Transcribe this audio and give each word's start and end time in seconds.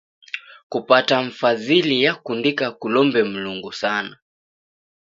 Kupata 0.69 1.21
mfazili 1.23 2.03
yakundika 2.03 2.71
kulombe 2.71 3.23
Mlungu 3.23 3.71
sana. 3.73 4.17